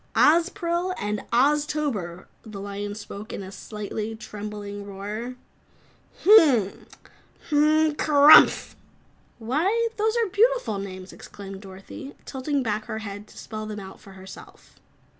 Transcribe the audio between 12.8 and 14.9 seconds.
her head to spell them out for herself.